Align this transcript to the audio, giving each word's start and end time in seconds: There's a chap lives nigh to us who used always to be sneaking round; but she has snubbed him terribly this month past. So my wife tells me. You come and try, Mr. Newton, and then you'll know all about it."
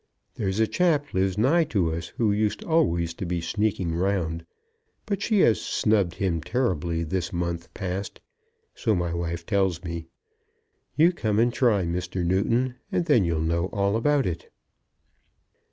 There's 0.33 0.59
a 0.59 0.65
chap 0.65 1.13
lives 1.13 1.37
nigh 1.37 1.63
to 1.65 1.93
us 1.93 2.07
who 2.07 2.31
used 2.31 2.63
always 2.63 3.13
to 3.13 3.23
be 3.23 3.39
sneaking 3.39 3.93
round; 3.93 4.43
but 5.05 5.21
she 5.21 5.41
has 5.41 5.61
snubbed 5.61 6.15
him 6.15 6.41
terribly 6.41 7.03
this 7.03 7.31
month 7.31 7.71
past. 7.75 8.19
So 8.73 8.95
my 8.95 9.13
wife 9.13 9.45
tells 9.45 9.83
me. 9.83 10.07
You 10.95 11.13
come 11.13 11.37
and 11.37 11.53
try, 11.53 11.83
Mr. 11.85 12.25
Newton, 12.25 12.77
and 12.91 13.05
then 13.05 13.25
you'll 13.25 13.41
know 13.41 13.67
all 13.67 13.95
about 13.95 14.25
it." 14.25 14.49